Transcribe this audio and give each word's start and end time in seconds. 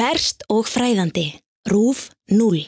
Ferst 0.00 0.46
og 0.48 0.64
fræðandi. 0.64 1.26
Rúf 1.68 2.06
0. 2.32 2.62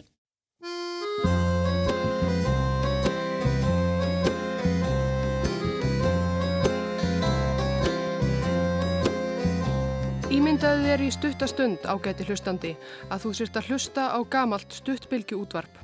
Ímyndaðu 10.29 10.85
þér 10.85 11.07
í 11.07 11.09
stuttastund 11.09 11.89
ágæti 11.89 12.29
hlustandi 12.29 12.75
að 13.09 13.25
þú 13.25 13.35
sérst 13.41 13.57
að 13.57 13.71
hlusta 13.71 14.11
á 14.13 14.21
gamalt 14.29 14.77
stuttbylgi 14.77 15.39
útvarp. 15.41 15.81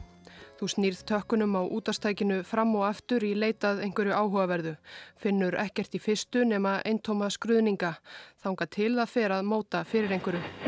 Þú 0.61 0.69
snýrð 0.75 1.05
tökkunum 1.09 1.57
á 1.57 1.65
útastækinu 1.65 2.43
fram 2.45 2.77
og 2.77 2.91
aftur 2.91 3.25
í 3.25 3.33
leitað 3.33 3.81
einhverju 3.87 4.13
áhugaverðu, 4.13 4.77
finnur 5.17 5.57
ekkert 5.65 5.97
í 5.97 6.03
fyrstu 6.03 6.45
nema 6.45 6.83
eintóma 6.85 7.33
skruðninga, 7.33 7.95
þanga 8.45 8.69
til 8.69 8.99
að 8.99 9.15
fer 9.17 9.39
að 9.39 9.49
móta 9.49 9.87
fyrir 9.89 10.13
einhverju. 10.19 10.68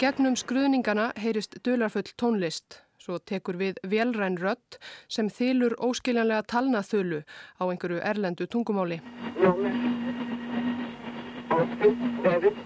Gegnum 0.00 0.34
skruðningana 0.38 1.12
heyrist 1.22 1.58
dularfull 1.66 2.08
tónlist, 2.18 2.80
svo 2.98 3.18
tekur 3.30 3.58
við 3.60 3.78
velræn 3.92 4.38
rött 4.42 4.78
sem 5.06 5.28
þylur 5.30 5.76
óskiljanlega 5.88 6.46
talnaþölu 6.52 7.20
á 7.22 7.62
einhverju 7.68 8.00
erlendu 8.10 8.48
tungumáli. 8.50 8.98
Númer, 9.38 9.78
átti, 11.60 11.94
David, 12.26 12.58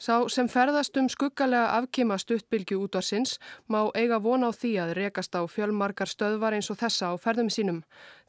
Sá 0.00 0.14
sem 0.32 0.46
ferðast 0.48 0.96
um 0.96 1.10
skuggalega 1.12 1.74
afkima 1.76 2.16
stuttbylgu 2.16 2.78
útvarsins 2.80 3.34
má 3.68 3.82
eiga 3.92 4.16
von 4.24 4.46
á 4.48 4.48
því 4.48 4.70
að 4.80 4.92
rekast 4.96 5.36
á 5.36 5.44
fjölmarkar 5.44 6.08
stöðvar 6.08 6.56
eins 6.56 6.70
og 6.72 6.78
þessa 6.80 7.10
á 7.12 7.14
ferðum 7.20 7.50
sínum. 7.52 7.82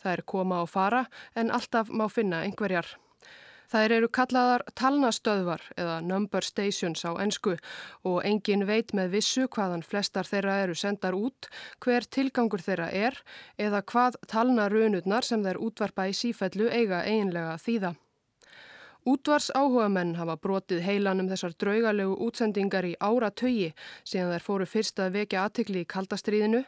Það 0.03 0.17
er 0.17 0.23
koma 0.33 0.58
og 0.66 0.67
fara 0.73 1.05
en 1.31 1.47
alltaf 1.47 1.88
má 1.88 2.09
finna 2.11 2.44
einhverjar. 2.44 2.92
Það 3.72 3.95
eru 3.95 4.11
kallaðar 4.11 4.66
talnastöðvar 4.75 5.64
eða 5.80 5.95
number 6.03 6.44
stations 6.44 7.05
á 7.08 7.16
ennsku 7.23 7.55
og 8.03 8.19
engin 8.27 8.67
veit 8.67 8.92
með 8.92 9.16
vissu 9.16 9.47
hvaðan 9.47 9.88
flestar 9.88 10.27
þeirra 10.27 10.59
eru 10.66 10.75
sendar 10.75 11.16
út, 11.16 11.47
hver 11.80 12.03
tilgangur 12.03 12.59
þeirra 12.59 12.92
er 12.92 13.23
eða 13.55 13.80
hvað 13.88 14.19
talna 14.27 14.67
runurnar 14.67 15.23
sem 15.23 15.47
þeir 15.47 15.64
útvarpa 15.64 16.11
í 16.11 16.19
sífellu 16.19 16.67
eiga 16.67 17.05
einlega 17.08 17.55
þýða. 17.64 17.95
Útvars 19.02 19.48
áhuga 19.58 19.88
menn 19.90 20.12
hafa 20.14 20.36
brotið 20.38 20.84
heilan 20.86 21.24
um 21.24 21.30
þessar 21.32 21.56
draugalegu 21.64 22.18
útsendingar 22.22 22.86
í 22.86 22.92
ára 23.02 23.32
tögi 23.34 23.72
síðan 24.06 24.36
þær 24.36 24.46
fóru 24.46 24.68
fyrst 24.70 25.02
að 25.02 25.16
vekja 25.16 25.46
aðtikli 25.48 25.82
í 25.82 25.88
kaldastriðinu 25.90 26.62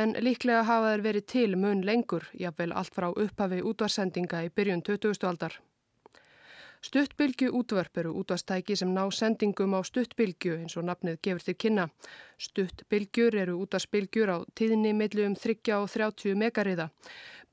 en 0.00 0.16
líklega 0.18 0.64
hafa 0.66 0.96
þær 0.96 1.04
verið 1.06 1.28
til 1.30 1.52
mun 1.54 1.86
lengur, 1.86 2.26
jáfnvel 2.34 2.72
allt 2.74 2.98
frá 2.98 3.12
upphafi 3.12 3.62
útvarsendinga 3.62 4.42
í 4.48 4.50
byrjun 4.50 4.82
20. 4.82 5.22
aldar. 5.30 5.60
Stuttbylgu 6.86 7.52
útvörp 7.54 7.96
eru 7.98 8.12
útvastæki 8.18 8.76
sem 8.76 8.90
ná 8.94 9.06
sendingum 9.10 9.78
á 9.78 9.80
stuttbylgu 9.86 10.58
eins 10.58 10.76
og 10.76 10.84
nafnið 10.90 11.16
gefur 11.22 11.46
til 11.46 11.56
kynna. 11.62 11.86
Stuttbylgjur 12.38 13.38
eru 13.42 13.56
útvarsbylgjur 13.62 14.30
á 14.30 14.38
tíðinni 14.58 14.92
millu 14.94 15.24
um 15.26 15.34
30 15.34 15.72
og 15.78 15.88
30 15.90 16.34
megariða. 16.34 16.90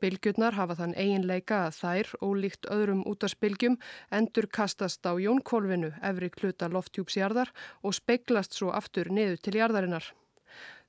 Bylgjurnar 0.03 0.57
hafa 0.57 0.75
þann 0.75 0.93
eiginleika 0.99 1.61
að 1.69 1.77
þær, 1.77 2.09
ólíkt 2.27 2.67
öðrum 2.75 3.05
útarsbylgjum, 3.07 3.77
endur 4.11 4.49
kastast 4.51 5.07
á 5.07 5.15
jónkólfinu 5.15 5.93
efri 6.03 6.27
kluta 6.33 6.67
loftjúpsjarðar 6.67 7.53
og 7.87 7.95
speiklast 7.95 8.57
svo 8.57 8.73
aftur 8.75 9.07
niður 9.15 9.39
til 9.39 9.55
jarðarinnar. 9.61 10.09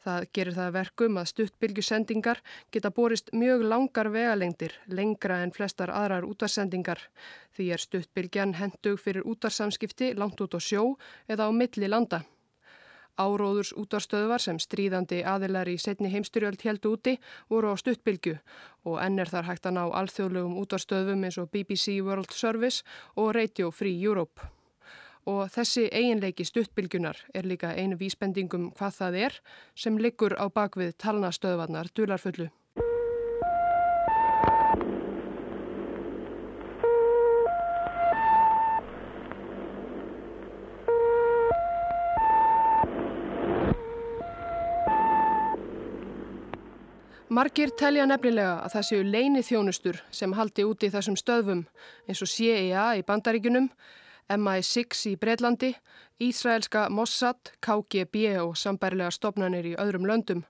Það 0.04 0.26
gerir 0.36 0.56
það 0.58 0.74
verkum 0.74 1.20
að 1.20 1.30
stuttbylgjusendingar 1.30 2.42
geta 2.74 2.90
borist 2.92 3.30
mjög 3.32 3.62
langar 3.70 4.10
vegalengdir, 4.12 4.74
lengra 4.90 5.38
en 5.46 5.54
flestar 5.54 5.94
aðrar 5.94 6.26
útarsendingar. 6.28 7.06
Því 7.54 7.70
er 7.72 7.86
stuttbylgjan 7.86 8.58
hendug 8.58 8.98
fyrir 9.00 9.24
útarsamskipti 9.24 10.10
langt 10.18 10.42
út 10.42 10.58
á 10.58 10.60
sjó 10.60 10.88
eða 11.30 11.48
á 11.48 11.50
milli 11.54 11.88
landa. 11.88 12.24
Áróðurs 13.14 13.70
útarstöðvar 13.78 14.42
sem 14.42 14.58
stríðandi 14.58 15.20
aðilar 15.22 15.68
í 15.70 15.76
setni 15.78 16.10
heimstyrjöld 16.10 16.64
held 16.66 16.86
úti 16.90 17.12
voru 17.52 17.70
á 17.70 17.78
stuttbylgu 17.78 18.34
og 18.90 18.98
enn 19.04 19.22
er 19.22 19.30
þar 19.30 19.46
hægt 19.52 19.68
að 19.70 19.76
ná 19.76 19.84
alþjóðlegum 20.00 20.56
útarstöðum 20.64 21.22
eins 21.28 21.38
og 21.38 21.52
BBC 21.54 22.00
World 22.02 22.34
Service 22.34 22.82
og 23.14 23.30
Radio 23.38 23.70
Free 23.70 24.02
Europe. 24.02 24.50
Og 25.30 25.46
þessi 25.48 25.86
eiginleiki 25.94 26.44
stuttbylgunar 26.44 27.22
er 27.32 27.46
líka 27.46 27.70
einu 27.78 27.96
vísbendingum 28.02 28.72
hvað 28.74 28.98
það 28.98 29.22
er 29.28 29.38
sem 29.78 29.96
liggur 29.96 30.34
á 30.34 30.50
bakvið 30.50 30.96
talnastöðvarnar 30.98 31.94
dularfullu. 31.94 32.50
Margir 47.34 47.72
telja 47.74 48.04
nefnilega 48.06 48.60
að 48.62 48.74
það 48.76 48.84
séu 48.86 49.04
leini 49.08 49.40
þjónustur 49.42 49.96
sem 50.14 50.34
haldi 50.38 50.62
úti 50.68 50.86
þessum 50.92 51.16
stöðvum 51.18 51.64
eins 52.06 52.20
og 52.22 52.28
CIA 52.30 52.84
í 52.94 53.02
Bandaríkunum, 53.08 53.66
MI6 54.30 55.00
í 55.10 55.14
Breitlandi, 55.18 55.72
Ísraelska 56.22 56.84
Mossad, 56.94 57.50
KGB 57.64 58.36
og 58.44 58.54
sambærlega 58.60 59.10
stopnarnir 59.16 59.66
í 59.72 59.74
öðrum 59.82 60.06
löndum. 60.06 60.44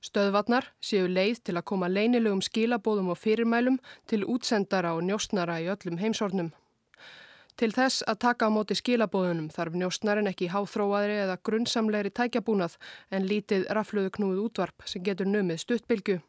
Stöðvarnar 0.00 0.70
séu 0.80 1.10
leið 1.10 1.42
til 1.50 1.58
að 1.60 1.66
koma 1.74 1.92
leinilegum 1.92 2.40
skilabóðum 2.46 3.12
og 3.12 3.20
fyrirmælum 3.20 3.76
til 4.08 4.24
útsendara 4.24 4.94
og 4.96 5.04
njóstnara 5.10 5.58
í 5.60 5.68
öllum 5.68 6.00
heimsornum. 6.00 6.54
Til 7.60 7.74
þess 7.76 8.00
að 8.08 8.22
taka 8.24 8.48
á 8.48 8.54
móti 8.54 8.78
skilabóðunum 8.78 9.52
þarf 9.52 9.76
njóstnarinn 9.76 10.32
ekki 10.32 10.48
háþróaðri 10.48 11.20
eða 11.26 11.36
grunnsamleiri 11.44 12.16
tækjabúnað 12.16 12.80
en 13.12 13.28
lítið 13.28 13.68
rafluðu 13.68 14.16
knúið 14.16 14.42
útvarp 14.46 14.88
sem 14.88 15.04
getur 15.04 15.28
numið 15.28 15.66
stuttbylgu. 15.66 16.20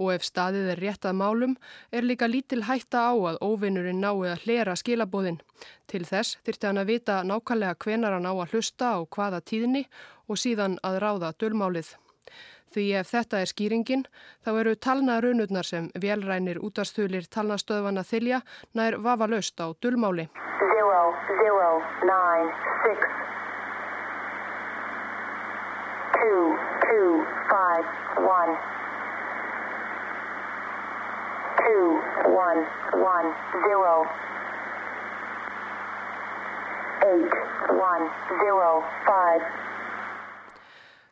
Og 0.00 0.12
ef 0.14 0.24
staðið 0.26 0.70
er 0.74 0.82
rétt 0.84 1.08
að 1.08 1.18
málum 1.20 1.56
er 1.92 2.06
líka 2.06 2.28
lítil 2.30 2.62
hætta 2.68 3.08
á 3.10 3.14
að 3.32 3.40
óvinnurinn 3.44 4.00
náið 4.00 4.30
að 4.32 4.46
hlera 4.46 4.76
skilabóðin. 4.78 5.40
Til 5.90 6.04
þess 6.08 6.38
þyrti 6.46 6.70
hann 6.70 6.82
að 6.82 6.92
vita 6.92 7.22
nákvæmlega 7.26 7.78
hvenar 7.84 8.16
hann 8.16 8.30
á 8.30 8.34
að 8.34 8.54
hlusta 8.54 8.94
á 8.96 8.98
hvaða 9.04 9.42
tíðni 9.42 9.86
og 10.28 10.40
síðan 10.40 10.78
að 10.86 11.02
ráða 11.04 11.34
dölmálið. 11.36 11.96
Því 12.72 12.84
ef 12.96 13.10
þetta 13.12 13.40
er 13.42 13.50
skýringin, 13.50 14.04
þá 14.44 14.50
eru 14.62 14.72
talnarunurnar 14.80 15.66
sem 15.68 15.90
velrænir 16.00 16.60
útarsþulir 16.64 17.26
talnastöðvana 17.28 18.04
þylja 18.08 18.40
nær 18.78 18.96
vafa 19.04 19.28
löst 19.28 19.60
á 19.60 19.68
dullmáli. 19.76 20.30
0, 20.32 21.12
0, 21.42 21.82
9, 22.08 22.48
6 22.86 23.22
2, 26.22 26.56
2, 26.88 27.26
5, 27.52 28.81
1 31.72 31.78
2, 31.78 32.00
1, 32.24 32.66
1, 32.92 33.34
0 33.70 34.06
8, 37.02 37.30
1, 37.80 38.10
0, 38.42 38.82
5 39.06 39.42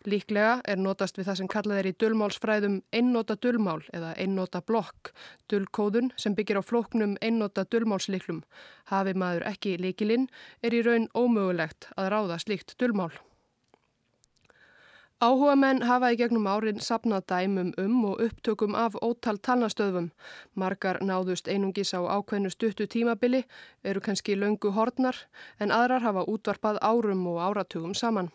Líklega 0.08 0.60
er 0.64 0.78
notast 0.80 1.18
við 1.18 1.26
það 1.28 1.38
sem 1.40 1.48
kallað 1.52 1.78
er 1.80 1.88
í 1.90 1.94
dullmálsfræðum 2.00 2.76
einnota 2.92 3.36
dullmál 3.36 3.80
eða 3.92 4.14
einnota 4.16 4.60
blokk, 4.64 5.12
dullkóðun 5.52 6.12
sem 6.16 6.36
byggir 6.36 6.60
á 6.60 6.62
flóknum 6.64 7.16
einnota 7.20 7.64
dullmálsliklum. 7.68 8.40
Hafi 8.92 9.12
maður 9.12 9.48
ekki 9.52 9.76
líkilinn 9.80 10.28
er 10.64 10.76
í 10.76 10.84
raun 10.84 11.08
ómögulegt 11.12 11.90
að 11.96 12.12
ráða 12.16 12.40
slíkt 12.40 12.76
dullmál. 12.80 13.12
Áhuga 15.20 15.52
menn 15.52 15.82
hafa 15.84 16.08
í 16.14 16.16
gegnum 16.16 16.46
árin 16.48 16.78
sapnað 16.80 17.26
dæmum 17.28 17.74
um 17.82 17.96
og 18.08 18.22
upptökum 18.24 18.72
af 18.72 18.94
ótal 19.04 19.36
talnastöðum. 19.36 20.06
Margar 20.56 20.98
náðust 21.04 21.50
einungis 21.52 21.92
á 21.92 22.00
ákveðnu 22.00 22.48
stuttu 22.54 22.86
tímabili, 22.88 23.42
eru 23.84 24.00
kannski 24.00 24.38
löngu 24.40 24.72
hortnar, 24.72 25.18
en 25.60 25.76
aðrar 25.76 26.06
hafa 26.08 26.24
útvarpað 26.24 26.80
árum 26.80 27.26
og 27.34 27.36
áratugum 27.50 27.92
saman. 27.94 28.32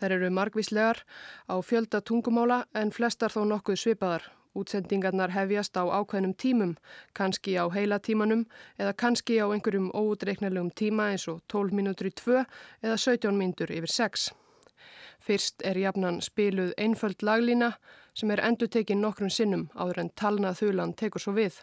Þær 0.00 0.18
eru 0.18 0.30
margvíslegar 0.34 1.04
á 1.46 1.54
fjölda 1.62 2.02
tungumála 2.02 2.64
en 2.74 2.90
flestar 2.90 3.30
þó 3.30 3.46
nokkuð 3.46 3.78
svipaðar 3.78 4.26
Útsendingarnar 4.58 5.30
hefjast 5.32 5.78
á 5.80 5.86
ákveðnum 5.86 6.34
tímum, 6.34 6.74
kannski 7.16 7.54
á 7.56 7.70
heila 7.72 8.02
tímanum 8.02 8.44
eða 8.76 8.92
kannski 8.92 9.38
á 9.40 9.48
einhverjum 9.48 9.88
óutreiknarlegum 9.96 10.74
tíma 10.76 11.12
eins 11.14 11.24
og 11.30 11.40
12 11.48 11.72
mínútur 11.78 12.10
í 12.10 12.14
2 12.20 12.44
eða 12.82 13.00
17 13.00 13.38
mínútur 13.38 13.72
yfir 13.72 13.88
6. 14.02 14.41
Fyrst 15.22 15.62
er 15.62 15.78
jafnan 15.78 16.20
spiluð 16.24 16.72
einföld 16.82 17.22
laglína 17.22 17.72
sem 18.14 18.30
er 18.34 18.42
endur 18.42 18.70
tekinn 18.74 19.02
nokkrum 19.04 19.30
sinnum 19.30 19.68
áður 19.78 20.02
en 20.02 20.10
talnað 20.18 20.58
þulan 20.62 20.96
tekur 20.98 21.22
svo 21.22 21.36
við. 21.36 21.60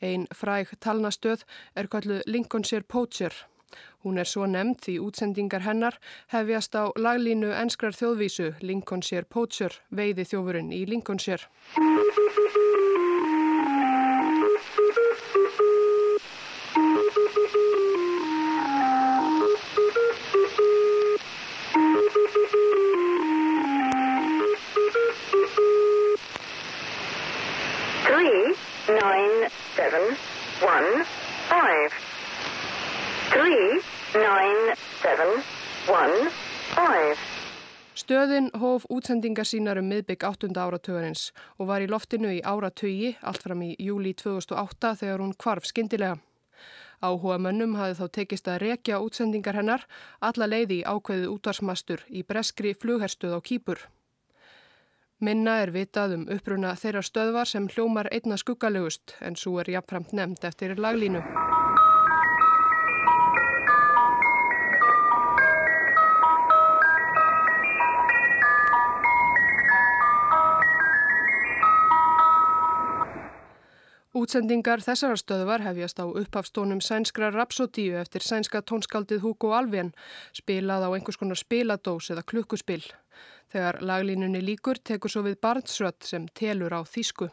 Einn 0.00 0.26
fræg 0.40 0.72
talnastöð 0.80 1.44
er 1.76 1.90
kalluð 1.92 2.24
Lincolnshire 2.26 2.86
Poacher. 2.88 3.34
Hún 4.04 4.18
er 4.22 4.28
svo 4.30 4.46
nefnd 4.48 4.80
því 4.86 4.94
útsendingar 5.04 5.66
hennar 5.66 5.98
hefjast 6.32 6.78
á 6.80 6.88
laglínu 6.96 7.52
enskrar 7.52 7.96
þjóðvísu 7.98 8.54
Lincolnshire 8.64 9.28
Poacher, 9.28 9.74
veiði 9.90 10.24
þjófurinn 10.32 10.72
í 10.72 10.84
Lincolnshire. 10.88 11.50
Stöðin 38.08 38.46
hóf 38.56 38.86
útsendingar 38.88 39.44
sínar 39.44 39.76
um 39.76 39.90
miðbygg 39.92 40.22
8. 40.24 40.48
áratögarins 40.56 41.26
og 41.60 41.66
var 41.68 41.82
í 41.84 41.88
loftinu 41.92 42.30
í 42.32 42.38
áratögi 42.40 43.10
allt 43.20 43.42
fram 43.44 43.60
í 43.66 43.74
júli 43.84 44.14
2008 44.16 44.94
þegar 45.02 45.20
hún 45.20 45.34
kvarf 45.36 45.68
skindilega. 45.68 46.16
Áhuga 47.04 47.36
mönnum 47.36 47.74
hafði 47.76 47.98
þá 47.98 48.14
tekist 48.16 48.48
að 48.48 48.62
rekja 48.62 49.02
útsendingar 49.04 49.60
hennar 49.60 49.84
alla 50.24 50.48
leiði 50.48 50.80
ákveðið 50.88 51.34
útvarsmastur 51.34 52.06
í 52.08 52.24
breskri 52.24 52.72
flugherstuð 52.72 53.36
á 53.36 53.40
Kýpur. 53.44 53.84
Minna 55.20 55.58
er 55.66 55.74
vitað 55.76 56.16
um 56.16 56.24
uppruna 56.32 56.72
þeirra 56.80 57.04
stöðvar 57.04 57.52
sem 57.52 57.68
hljómar 57.68 58.08
einna 58.08 58.40
skuggalegust 58.40 59.18
en 59.20 59.36
svo 59.36 59.60
er 59.60 59.68
jafnframt 59.76 60.16
nefnd 60.16 60.48
eftir 60.48 60.78
laglínu. 60.80 61.20
Útsendingar 74.18 74.80
þessara 74.82 75.14
stöðvar 75.20 75.62
hefjast 75.62 76.00
á 76.02 76.06
upphafstónum 76.10 76.80
sænskra 76.82 77.28
rapsotíu 77.30 78.00
eftir 78.00 78.24
sænska 78.26 78.64
tónskaldið 78.66 79.22
Hugo 79.22 79.52
Alvén, 79.54 79.92
spilað 80.34 80.86
á 80.86 80.88
einhvers 80.90 81.20
konar 81.20 81.38
spiladós 81.38 82.10
eða 82.10 82.26
klukkuspill. 82.26 82.82
Þegar 83.54 83.78
laglínunni 83.78 84.42
líkur 84.42 84.82
tekur 84.82 85.14
svo 85.14 85.22
við 85.28 85.38
barnsrött 85.44 86.02
sem 86.10 86.26
telur 86.34 86.74
á 86.74 86.82
þýsku. 86.82 87.30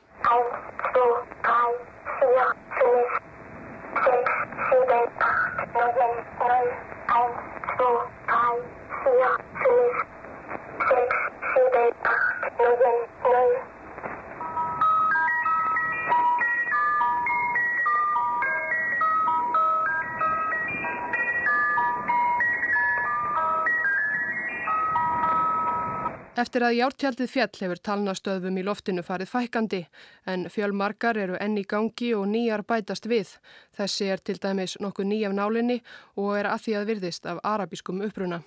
Eftir 26.35 26.65
að 26.67 26.73
jártjaldið 26.75 27.29
fjall 27.31 27.61
hefur 27.61 27.79
talnastöðum 27.87 28.57
í 28.59 28.63
loftinu 28.67 29.03
farið 29.07 29.29
fækandi 29.31 29.77
en 30.27 30.41
fjölmarkar 30.51 31.15
eru 31.15 31.37
enn 31.39 31.55
í 31.55 31.63
gangi 31.63 32.09
og 32.17 32.25
nýjar 32.27 32.65
bætast 32.67 33.07
við. 33.07 33.31
Þessi 33.77 34.09
er 34.11 34.19
til 34.19 34.35
dæmis 34.43 34.75
nokkuð 34.83 35.07
ný 35.13 35.21
af 35.29 35.35
nálinni 35.37 35.79
og 36.19 36.35
er 36.35 36.51
að 36.51 36.65
því 36.65 36.75
að 36.75 36.91
virðist 36.91 37.29
af 37.31 37.39
arabískum 37.39 38.03
uppruna. 38.03 38.41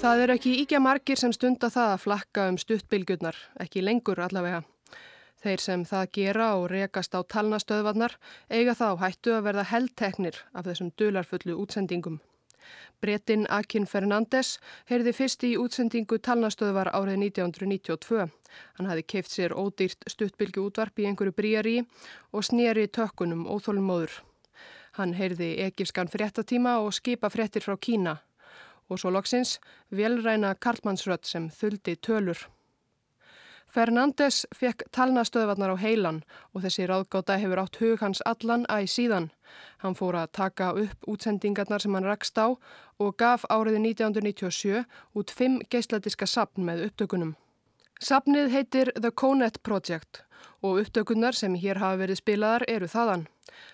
Það 0.00 0.20
eru 0.24 0.32
ekki 0.32 0.50
íkja 0.62 0.78
margir 0.80 1.18
sem 1.20 1.32
stunda 1.36 1.68
það 1.68 1.90
að 1.92 1.98
flakka 2.00 2.44
um 2.48 2.56
stuttbylgjurnar, 2.56 3.36
ekki 3.60 3.82
lengur 3.84 4.22
allavega. 4.24 4.62
Þeir 5.44 5.60
sem 5.60 5.82
það 5.84 6.06
gera 6.16 6.46
og 6.56 6.64
rekast 6.72 7.12
á 7.12 7.20
talnastöðvarnar 7.20 8.14
eiga 8.48 8.72
þá 8.78 8.96
hættu 9.02 9.34
að 9.36 9.44
verða 9.50 9.64
heldteknir 9.68 10.38
af 10.56 10.64
þessum 10.70 10.88
dularfullu 10.96 11.58
útsendingum. 11.60 12.16
Bretin 13.04 13.44
Akin 13.52 13.84
Fernandes 13.84 14.54
heyrði 14.88 15.12
fyrst 15.18 15.44
í 15.44 15.52
útsendingu 15.60 16.16
talnastöðvar 16.16 16.92
árið 16.96 17.20
1992. 17.26 18.24
Hann 18.80 18.90
hafi 18.94 19.04
keift 19.04 19.36
sér 19.36 19.52
ódýrt 19.52 20.08
stuttbylgu 20.08 20.64
útvarp 20.70 20.96
í 20.96 21.10
einhverju 21.12 21.36
bríari 21.36 21.76
og 22.32 22.48
snýri 22.48 22.88
tökkunum 22.88 23.44
óþólumóður. 23.52 24.16
Hann 24.96 25.12
heyrði 25.20 25.58
ekifskan 25.68 26.08
fréttatíma 26.08 26.78
og 26.80 26.96
skipa 26.96 27.28
fréttir 27.28 27.68
frá 27.68 27.76
Kína 27.76 28.16
og 28.90 28.98
svo 29.00 29.12
loksins 29.14 29.58
velræna 29.94 30.54
Karlmannsrött 30.54 31.26
sem 31.26 31.48
þuldi 31.50 31.96
tölur. 32.06 32.48
Fernandes 33.70 34.42
fekk 34.50 34.82
talnastöðvarnar 34.90 35.76
á 35.78 35.82
heilan 35.82 36.16
og 36.50 36.64
þessi 36.64 36.88
ráðgáta 36.90 37.36
hefur 37.38 37.60
átt 37.62 37.78
hug 37.78 38.00
hans 38.02 38.22
allan 38.26 38.64
æg 38.66 38.88
síðan. 38.90 39.28
Hann 39.78 39.94
fór 39.94 40.18
að 40.18 40.32
taka 40.34 40.72
upp 40.74 41.06
útsendingarnar 41.06 41.82
sem 41.82 41.94
hann 41.94 42.08
rakst 42.08 42.38
á 42.42 42.50
og 42.50 43.12
gaf 43.22 43.46
áriði 43.46 43.78
1997 43.92 44.82
út 45.14 45.30
fimm 45.30 45.60
geisladiska 45.70 46.26
sapn 46.26 46.66
með 46.66 46.88
upptökunum. 46.88 47.36
Sapnið 48.02 48.50
heitir 48.50 48.90
The 48.98 49.14
Conet 49.14 49.62
Project 49.62 50.24
og 50.62 50.80
upptökunar 50.82 51.36
sem 51.36 51.54
hér 51.54 51.80
hafa 51.80 52.00
verið 52.02 52.20
spilaðar 52.20 52.66
eru 52.68 52.88
þaðan. 52.90 53.26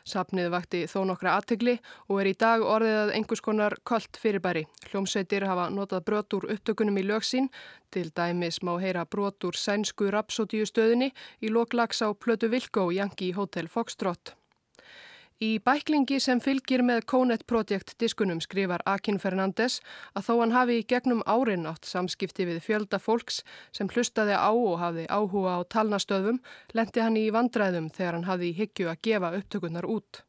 Sapnið 0.06 0.50
vakti 0.54 0.82
þó 0.90 1.00
nokkra 1.10 1.34
aðtegli 1.38 1.76
og 2.08 2.20
er 2.22 2.30
í 2.30 2.36
dag 2.38 2.64
orðið 2.64 2.98
að 3.00 3.12
einhvers 3.18 3.42
konar 3.44 3.76
kvöld 3.88 4.20
fyrirbæri. 4.22 4.64
Hljómsveitir 4.90 5.46
hafa 5.48 5.68
notað 5.74 6.06
brot 6.08 6.38
úr 6.38 6.48
upptökunum 6.56 7.00
í 7.00 7.06
lögsín, 7.06 7.50
til 7.90 8.10
dæmis 8.16 8.62
má 8.62 8.76
heyra 8.82 9.04
brot 9.04 9.44
úr 9.46 9.58
sænsku 9.58 10.10
rapsótíu 10.14 10.66
stöðinni 10.68 11.12
í 11.42 11.52
loklags 11.52 12.02
á 12.02 12.08
Plötu 12.14 12.50
Vilkó 12.52 12.90
Janki 12.94 13.32
Hotel 13.36 13.68
Foxtrot. 13.68 14.35
Í 15.36 15.58
bæklingi 15.60 16.16
sem 16.16 16.38
fylgir 16.40 16.80
með 16.80 17.02
Conet 17.12 17.42
Project 17.44 17.90
diskunum 18.00 18.38
skrifar 18.40 18.80
Akin 18.88 19.18
Fernandes 19.20 19.82
að 20.16 20.24
þó 20.30 20.30
hann 20.40 20.54
hafi 20.54 20.78
í 20.80 20.86
gegnum 20.88 21.20
árin 21.28 21.68
átt 21.68 21.84
samskipti 21.84 22.46
við 22.48 22.62
fjölda 22.64 22.96
fólks 22.96 23.42
sem 23.76 23.90
hlustaði 23.92 24.32
á 24.32 24.48
og 24.48 24.78
hafði 24.80 25.04
áhuga 25.12 25.58
á 25.60 25.68
talnastöðum, 25.68 26.40
lendi 26.72 27.04
hann 27.04 27.20
í 27.20 27.26
vandræðum 27.28 27.92
þegar 27.92 28.16
hann 28.16 28.26
hafði 28.30 28.48
í 28.48 28.56
hyggju 28.62 28.88
að 28.88 29.02
gefa 29.10 29.32
upptökunar 29.36 29.90
út. 29.98 30.22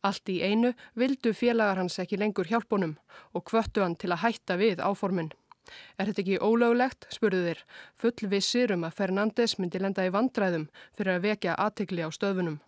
Allt 0.00 0.32
í 0.32 0.40
einu 0.40 0.72
vildu 0.96 1.36
félagar 1.36 1.84
hans 1.84 2.00
ekki 2.00 2.16
lengur 2.16 2.48
hjálpunum 2.48 2.96
og 3.36 3.46
kvöttu 3.52 3.84
hann 3.84 4.00
til 4.00 4.14
að 4.16 4.24
hætta 4.24 4.56
við 4.56 4.80
áformin. 4.80 5.34
Er 6.00 6.08
þetta 6.08 6.24
ekki 6.24 6.40
ólöglegt, 6.40 7.04
spurðu 7.12 7.44
þeir, 7.50 7.64
full 8.00 8.32
vissir 8.32 8.72
um 8.72 8.88
að 8.88 8.96
Fernandes 8.96 9.58
myndi 9.60 9.76
lenda 9.76 10.08
í 10.08 10.16
vandræðum 10.16 10.70
fyrir 10.96 11.18
að 11.18 11.24
vekja 11.28 11.60
aðtegli 11.60 12.08
á 12.08 12.08
stöðunum 12.08 12.62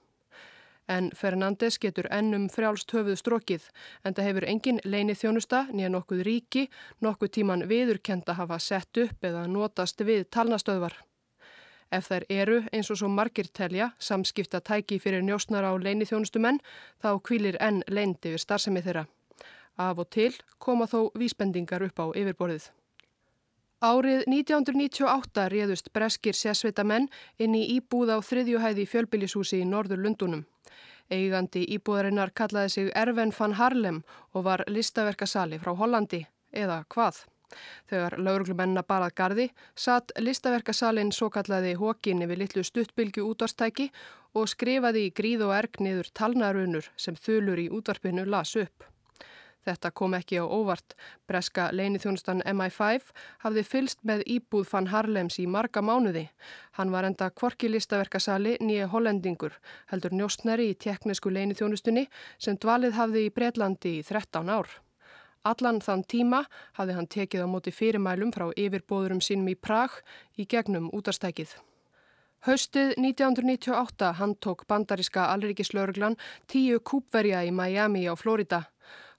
en 0.88 1.10
Fernandes 1.16 1.78
getur 1.80 2.08
ennum 2.12 2.48
frjálst 2.52 2.92
höfuð 2.92 3.16
strókið 3.20 3.70
en 4.04 4.14
það 4.14 4.28
hefur 4.28 4.46
engin 4.50 4.80
leini 4.84 5.16
þjónusta 5.16 5.64
nýja 5.72 5.90
nokkuð 5.92 6.22
ríki, 6.28 6.68
nokkuð 7.00 7.32
tíman 7.38 7.66
viðurkenda 7.70 8.36
hafa 8.38 8.58
sett 8.58 9.00
upp 9.00 9.24
eða 9.24 9.46
notast 9.48 10.00
við 10.04 10.28
talnastöðvar. 10.30 10.96
Ef 11.92 12.08
þær 12.10 12.24
eru 12.28 12.60
eins 12.72 12.90
og 12.90 12.98
svo 12.98 13.08
margir 13.08 13.48
telja 13.52 13.90
samskipta 13.98 14.60
tæki 14.60 14.98
fyrir 14.98 15.22
njósnar 15.22 15.66
á 15.68 15.72
leini 15.78 16.08
þjónustumenn 16.08 16.62
þá 17.02 17.10
kvílir 17.22 17.60
enn 17.60 17.84
leindi 17.88 18.34
við 18.34 18.42
starfsemi 18.42 18.82
þeirra. 18.82 19.04
Af 19.78 19.98
og 19.98 20.10
til 20.10 20.32
koma 20.58 20.86
þó 20.90 21.10
vísbendingar 21.18 21.82
upp 21.86 22.00
á 22.00 22.06
yfirborðið. 22.14 22.70
Árið 23.84 24.22
1998 24.30 25.42
réðust 25.52 25.90
breskir 25.92 26.36
sérsveita 26.38 26.84
menn 26.88 27.10
inn 27.36 27.56
í 27.58 27.64
íbúð 27.74 28.14
á 28.16 28.18
þriðjuhæði 28.24 28.86
fjölbillishúsi 28.88 29.58
í 29.60 29.66
Norður 29.68 30.00
Lundunum. 30.06 30.44
Eigandi 31.12 31.66
íbúðarinnar 31.76 32.32
kallaði 32.32 32.70
sig 32.72 32.88
Erven 32.96 33.34
van 33.38 33.56
Harlem 33.58 33.98
og 34.32 34.46
var 34.46 34.64
listaverkasali 34.72 35.58
frá 35.60 35.74
Hollandi, 35.76 36.22
eða 36.48 36.78
hvað? 36.88 37.26
Þegar 37.90 38.16
lauruglumenna 38.24 38.86
barað 38.88 39.14
gardi 39.20 39.46
satt 39.76 40.16
listaverkasalinn 40.16 41.12
svo 41.12 41.28
kallaði 41.34 41.76
hókinni 41.76 42.30
við 42.30 42.40
litlu 42.44 42.64
stuttbylgu 42.64 43.26
útvarstæki 43.34 43.90
og 44.32 44.48
skrifaði 44.48 45.10
í 45.10 45.12
gríð 45.12 45.44
og 45.50 45.54
erg 45.58 45.84
niður 45.84 46.08
talnarunur 46.16 46.88
sem 46.96 47.20
þulur 47.20 47.60
í 47.60 47.68
útvarpinu 47.68 48.24
las 48.24 48.56
upp. 48.56 48.93
Þetta 49.64 49.90
kom 49.96 50.14
ekki 50.18 50.38
á 50.40 50.44
óvart. 50.44 50.94
Breska 51.28 51.70
leinithjónustan 51.72 52.42
MI5 52.44 53.10
hafði 53.44 53.64
fylst 53.64 54.02
með 54.04 54.24
íbúð 54.36 54.68
fann 54.68 54.90
Harlems 54.92 55.38
í 55.40 55.46
marga 55.48 55.80
mánuði. 55.80 56.26
Hann 56.76 56.92
var 56.92 57.08
enda 57.08 57.30
kvorki 57.30 57.70
listaverkasali 57.72 58.58
nýja 58.60 58.90
hollendingur, 58.92 59.56
heldur 59.92 60.12
njóstneri 60.12 60.70
í 60.72 60.78
teknisku 60.86 61.32
leinithjónustunni 61.32 62.08
sem 62.38 62.60
dvalið 62.60 62.98
hafði 63.00 63.26
í 63.28 63.34
Breitlandi 63.34 63.98
í 64.00 64.02
13 64.04 64.52
ár. 64.52 64.68
Allan 65.44 65.80
þann 65.84 66.06
tíma 66.08 66.44
hafði 66.78 66.96
hann 66.96 67.10
tekið 67.12 67.44
á 67.44 67.48
móti 67.48 67.72
fyrirmælum 67.72 68.32
frá 68.32 68.48
yfirbóðurum 68.56 69.20
sínum 69.20 69.50
í 69.52 69.56
Prag 69.60 70.00
í 70.40 70.46
gegnum 70.48 70.88
útastækið. 70.96 71.52
Haustið 72.44 72.90
1998 73.00 74.12
hann 74.18 74.34
tók 74.36 74.66
bandaríska 74.68 75.30
alrikislauruglan 75.32 76.16
tíu 76.48 76.80
kúpverja 76.80 77.40
í 77.44 77.52
Miami 77.52 78.04
á 78.04 78.12
Florida. 78.20 78.66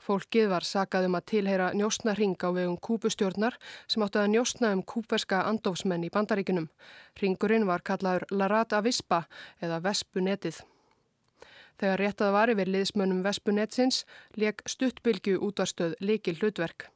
Fólkið 0.06 0.52
var 0.52 0.66
sakað 0.68 1.08
um 1.08 1.16
að 1.18 1.26
tilheyra 1.32 1.72
njóstnarring 1.74 2.36
á 2.38 2.50
vegum 2.54 2.78
kúpustjórnar 2.78 3.56
sem 3.90 4.04
áttu 4.06 4.20
að 4.22 4.32
njóstna 4.36 4.70
um 4.76 4.84
kúpverska 4.86 5.40
andofsmenn 5.50 6.06
í 6.06 6.12
bandaríkunum. 6.14 6.68
Ringurinn 7.18 7.66
var 7.66 7.82
kallaður 7.82 8.28
Larat 8.30 8.76
Avispa 8.78 9.24
eða 9.66 9.82
Vespunetið. 9.88 10.62
Þegar 11.82 12.04
réttað 12.04 12.36
var 12.38 12.54
yfir 12.54 12.70
liðsmönnum 12.70 13.24
Vespunetsins 13.26 14.04
leik 14.38 14.62
stuttbylgu 14.70 15.40
útvarstöð 15.42 15.98
leikil 16.00 16.38
hlutverk. 16.38 16.92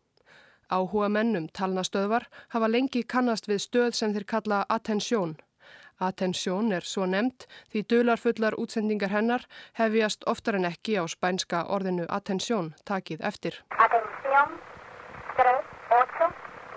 Áhuga 0.69 1.09
mennum 1.09 1.49
talnastöðvar 1.49 2.29
hafa 2.53 2.69
lengi 2.69 3.01
kannast 3.03 3.49
við 3.49 3.65
stöð 3.65 3.95
sem 3.97 4.13
þeir 4.13 4.29
kalla 4.37 4.65
Attention. 4.69 5.39
Atensjón 5.99 6.71
er 6.71 6.85
svo 6.87 7.03
nefnt 7.11 7.43
því 7.71 7.81
dularfullar 7.91 8.55
útsendingar 8.63 9.11
hennar 9.11 9.43
hefjast 9.79 10.23
oftar 10.31 10.55
en 10.59 10.67
ekki 10.69 10.95
á 10.95 11.03
spænska 11.11 11.65
orðinu 11.75 12.05
atensjón 12.17 12.69
takið 12.87 13.25
eftir. 13.29 13.57
Atensjón 13.85 14.55
3, 15.39 15.55
8, 15.97 16.29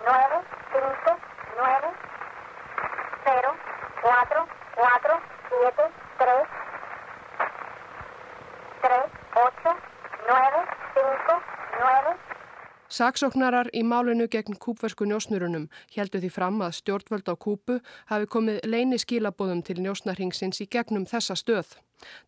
9, 0.08 0.42
5, 0.74 1.14
9, 1.60 1.94
0, 3.30 3.54
4, 4.02 4.42
4, 4.82 5.16
7, 5.54 5.86
3, 6.18 6.36
3, 8.82 9.00
8, 9.46 9.76
9, 10.26 10.66
5, 10.98 11.38
9, 11.78 12.18
Saksóknarar 12.92 13.70
í 13.72 13.80
málinu 13.88 14.26
gegn 14.28 14.58
kúpversku 14.60 15.06
njósnurunum 15.08 15.62
heldu 15.94 16.18
því 16.20 16.28
fram 16.34 16.58
að 16.60 16.74
stjórnvöld 16.78 17.30
á 17.32 17.34
kúpu 17.40 17.78
hafi 18.10 18.28
komið 18.34 18.58
leini 18.68 18.98
skilabóðum 19.00 19.62
til 19.64 19.78
njósnarhingsins 19.80 20.60
í 20.60 20.66
gegnum 20.76 21.06
þessa 21.08 21.38
stöð. 21.40 21.70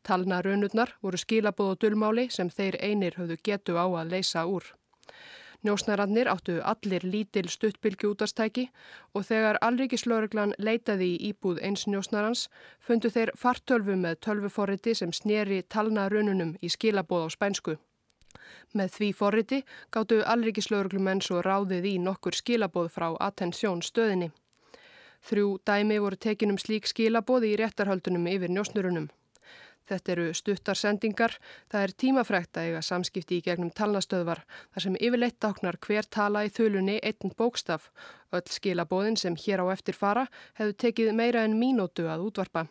Talna 0.09 0.40
raunurnar 0.40 0.94
voru 1.04 1.21
skilabóð 1.21 1.75
og 1.75 1.83
dullmáli 1.85 2.26
sem 2.33 2.49
þeir 2.49 2.80
einir 2.80 3.21
höfðu 3.21 3.37
getu 3.44 3.76
á 3.76 3.85
að 3.85 4.16
leysa 4.16 4.49
úr. 4.49 4.73
Njósnarannir 5.68 6.33
áttu 6.33 6.56
allir 6.73 7.04
lítil 7.04 7.52
stuttbylgi 7.52 8.09
útastæki 8.09 8.71
og 9.12 9.28
þegar 9.28 9.61
Alrikislauruglan 9.61 10.56
leitaði 10.56 11.12
í 11.12 11.33
íbúð 11.35 11.61
eins 11.61 11.85
njósnarans 11.85 12.49
fundu 12.80 13.12
þeir 13.12 13.37
fartölfu 13.37 14.00
með 14.00 14.23
tölvuforriti 14.25 14.97
sem 14.97 15.12
sneri 15.12 15.61
talna 15.68 16.09
raununum 16.09 16.56
í 16.64 16.73
skilabóð 16.73 17.28
á 17.28 17.37
spænsku. 17.37 17.76
Með 18.74 18.94
því 18.98 19.10
forriti 19.18 19.60
gáttu 19.94 20.20
alrikislauruglumenn 20.34 21.22
svo 21.24 21.42
ráðið 21.42 21.90
í 21.92 21.98
nokkur 21.98 22.36
skilaboð 22.36 22.90
frá 22.94 23.10
Atensjón 23.28 23.82
stöðinni. 23.82 24.30
Þrjú 25.24 25.58
dæmi 25.64 26.00
voru 26.04 26.20
tekinum 26.20 26.58
slík 26.60 26.88
skilaboði 26.90 27.54
í 27.54 27.60
réttarhaldunum 27.60 28.26
yfir 28.28 28.52
njósnurunum. 28.52 29.08
Þetta 29.84 30.12
eru 30.14 30.30
stuttarsendingar, 30.32 31.34
það 31.68 31.82
er 31.86 31.92
tímafrækt 32.00 32.56
að 32.56 32.68
eiga 32.68 32.84
samskipti 32.84 33.38
í 33.38 33.44
gegnum 33.44 33.72
talnastöðvar 33.76 34.40
þar 34.72 34.84
sem 34.86 34.96
yfirleitt 34.96 35.44
áknar 35.44 35.76
hver 35.86 36.08
tala 36.08 36.46
í 36.46 36.52
þölunni 36.52 36.96
einn 37.04 37.34
bókstaf. 37.36 37.90
Öll 38.32 38.48
skilabóðin 38.48 39.20
sem 39.20 39.36
hér 39.36 39.60
á 39.60 39.66
eftir 39.76 39.96
fara 39.98 40.24
hefðu 40.56 40.78
tekið 40.86 41.12
meira 41.20 41.44
en 41.44 41.58
mínótu 41.60 42.08
að 42.08 42.24
útvarpa. 42.30 42.64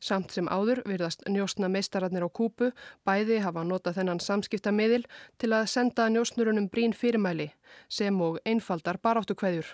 Samt 0.00 0.34
sem 0.34 0.48
áður 0.48 0.82
virðast 0.84 1.24
njósna 1.28 1.70
meistararnir 1.72 2.26
á 2.26 2.30
kúpu 2.30 2.70
bæði 3.08 3.40
hafa 3.44 3.64
notað 3.64 4.00
þennan 4.00 4.20
samskiptamiðil 4.20 5.06
til 5.40 5.52
að 5.56 5.70
senda 5.72 6.08
njósnurunum 6.12 6.68
brín 6.68 6.92
fyrirmæli 6.92 7.50
sem 7.88 8.20
og 8.20 8.38
einfaldar 8.44 9.00
baráttu 9.02 9.34
hverjur. 9.34 9.72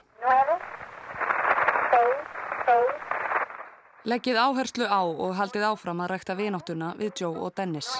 Leggið 4.03 4.39
áherslu 4.39 4.87
á 4.87 5.03
og 5.03 5.37
haldið 5.39 5.69
áfram 5.69 6.03
að 6.03 6.15
rækta 6.15 6.35
vináttuna 6.39 6.95
við 6.99 7.23
Joe 7.23 7.39
og 7.39 7.55
Dennis. 7.55 7.91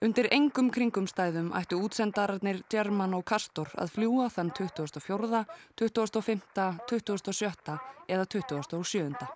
Undir 0.00 0.30
engum 0.32 0.70
kringumstæðum 0.72 1.50
ættu 1.58 1.76
útsendararnir 1.84 2.62
German 2.72 3.12
og 3.18 3.26
Castor 3.28 3.68
að 3.76 3.90
fljúa 3.98 4.30
þann 4.32 4.48
2004., 4.56 5.42
2005., 5.76 6.46
2007. 6.88 7.74
eða 8.08 8.24
2007. 8.34 9.28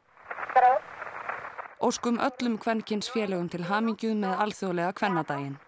Óskum 1.85 2.17
öllum 2.17 2.57
kvennkins 2.57 3.13
félögum 3.13 3.51
til 3.53 3.69
hamingjuð 3.69 4.17
með 4.23 4.41
alþjóðlega 4.47 4.97
kvennadaginn. 4.97 5.61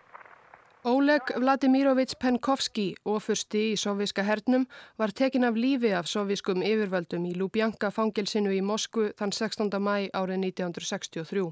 Oleg 0.88 1.29
Vladimirovits 1.45 2.17
Penkovski, 2.17 2.95
ofursti 3.05 3.75
í 3.75 3.76
soviska 3.76 4.25
hernum, 4.25 4.65
var 4.97 5.12
tekin 5.12 5.45
af 5.45 5.61
lífi 5.61 5.93
af 5.93 6.09
soviskum 6.09 6.65
yfirvöldum 6.65 7.29
í 7.29 7.37
Lubjanka 7.37 7.93
fangilsinu 7.93 8.55
í 8.55 8.65
Moskvu 8.65 9.11
þann 9.19 9.37
16. 9.45 9.76
mæ 9.76 10.09
árið 10.17 10.41
1963. 10.57 11.50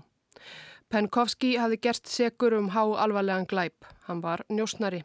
Penkovski 0.92 1.56
hafði 1.58 1.80
gert 1.86 2.10
segur 2.10 2.54
um 2.58 2.70
há 2.74 2.82
alvarlegan 3.04 3.48
glæp. 3.50 3.86
Hann 4.06 4.22
var 4.22 4.44
njósnari. 4.48 5.02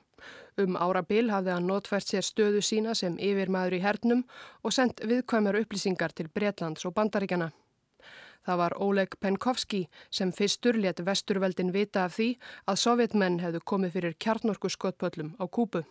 Um 0.59 0.75
árabil 0.75 1.31
hafði 1.31 1.53
hann 1.55 1.69
notfært 1.69 2.09
sér 2.09 2.25
stöðu 2.25 2.61
sína 2.65 2.95
sem 2.95 3.15
yfirmaður 3.17 3.77
í 3.77 3.83
hernum 3.85 4.25
og 4.63 4.75
sendt 4.75 4.99
viðkvæmur 5.07 5.61
upplýsingar 5.61 6.13
til 6.13 6.27
Breitlands 6.27 6.85
og 6.85 6.95
Bandaríkjana. 6.97 7.51
Það 8.45 8.59
var 8.63 8.75
Oleg 8.81 9.15
Penkovski 9.21 9.85
sem 10.09 10.31
fyrstur 10.35 10.77
let 10.79 10.99
vesturveldin 11.05 11.73
vita 11.75 12.05
af 12.07 12.17
því 12.17 12.29
að 12.67 12.81
sovjetmenn 12.83 13.39
hefðu 13.43 13.63
komið 13.71 13.95
fyrir 13.95 14.19
kjarnorku 14.25 14.71
skottpöllum 14.73 15.35
á 15.39 15.45
Kúpu. 15.47 15.83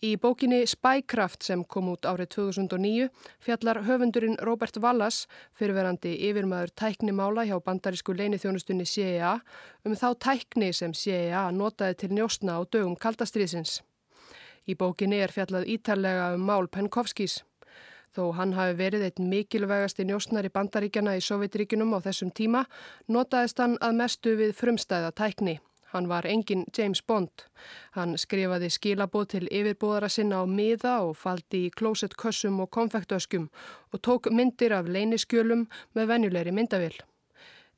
Í 0.00 0.14
bókinni 0.16 0.62
Spycraft 0.64 1.44
sem 1.44 1.60
kom 1.68 1.90
út 1.92 2.06
árið 2.08 2.30
2009 2.32 3.10
fjallar 3.44 3.82
höfundurinn 3.84 4.38
Robert 4.48 4.78
Wallace, 4.80 5.26
fyrirverandi 5.52 6.14
yfirmaður 6.30 6.72
tæknimála 6.72 7.44
hjá 7.44 7.58
bandarísku 7.60 8.14
leinithjónustunni 8.16 8.88
CIA, 8.88 9.34
um 9.84 9.92
þá 9.92 10.08
tækni 10.24 10.70
sem 10.72 10.96
CIA 10.96 11.44
notaði 11.52 12.00
til 12.00 12.12
njóstna 12.16 12.56
á 12.56 12.64
dögum 12.64 12.96
kaldastriðsins. 12.96 13.82
Í 14.64 14.72
bókinni 14.72 15.20
er 15.20 15.36
fjallað 15.36 15.68
ítarlega 15.68 16.32
um 16.32 16.48
mál 16.48 16.72
Penkovskis. 16.72 17.42
Þó 18.16 18.32
hann 18.40 18.56
hafi 18.56 18.80
verið 18.80 19.04
eitt 19.04 19.20
mikilvægasti 19.20 20.08
njóstnar 20.08 20.48
í 20.48 20.56
bandaríkjana 20.56 21.18
í 21.20 21.26
Sovjetríkinum 21.28 21.92
á 21.92 22.00
þessum 22.08 22.32
tíma, 22.32 22.64
notaðist 23.04 23.60
hann 23.60 23.76
að 23.84 24.00
mestu 24.00 24.32
við 24.40 24.56
frumstæða 24.56 25.12
tækni. 25.12 25.60
Hann 25.90 26.08
var 26.08 26.26
engin 26.26 26.64
James 26.78 27.02
Bond. 27.02 27.46
Hann 27.96 28.14
skrifaði 28.18 28.68
skilabóð 28.70 29.26
til 29.34 29.48
yfirbúðara 29.50 30.08
sinna 30.08 30.42
á 30.42 30.46
miða 30.46 31.00
og 31.06 31.16
faldi 31.18 31.64
í 31.66 31.72
klósettkössum 31.74 32.60
og 32.62 32.70
konfektöskum 32.76 33.48
og 33.90 34.02
tók 34.06 34.30
myndir 34.30 34.76
af 34.76 34.86
leyniskjölum 34.86 35.66
með 35.98 36.12
venjulegri 36.12 36.54
myndavil. 36.54 36.94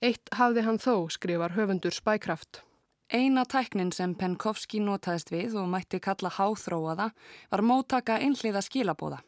Eitt 0.03 0.29
hafði 0.37 0.67
hann 0.67 0.83
þó, 0.83 1.09
skrifar 1.09 1.57
höfundur 1.57 1.95
Spycraft. 1.95 2.61
Eina 3.13 3.45
tæknin 3.45 3.93
sem 3.93 4.15
Penkovski 4.17 4.81
notaðist 4.81 5.33
við 5.33 5.57
og 5.61 5.69
mætti 5.73 6.01
kalla 6.01 6.31
háþróaða 6.33 7.11
var 7.53 7.63
móttaka 7.65 8.17
einhliða 8.21 8.63
skilabóða. 8.65 9.23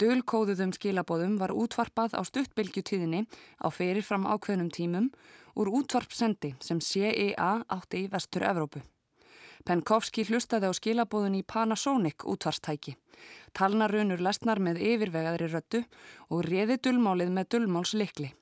Dölkóðuðum 0.00 0.72
skilabóðum 0.76 1.36
var 1.40 1.52
útvarpað 1.52 2.16
á 2.16 2.20
stuttbylgjutíðinni 2.24 3.26
á 3.60 3.68
ferirfram 3.68 4.24
ákveðnum 4.24 4.70
tímum 4.72 5.10
úr 5.58 5.68
útvarpsendi 5.68 6.54
sem 6.60 6.80
CIA 6.80 7.52
átti 7.68 8.06
í 8.06 8.10
vestur 8.12 8.46
Evrópu. 8.48 8.82
Penkovski 9.62 10.24
hlustaði 10.26 10.70
á 10.70 10.72
skilabóðun 10.74 11.38
í 11.38 11.44
Panasonic 11.46 12.24
útvarstæki. 12.26 12.96
Talnarunur 13.54 14.22
lesnar 14.24 14.58
með 14.58 14.80
yfirvegaðri 14.82 15.50
röttu 15.52 15.84
og 16.32 16.46
réði 16.48 16.80
dullmálið 16.82 17.30
með 17.36 17.50
dullmálslikli. 17.54 18.32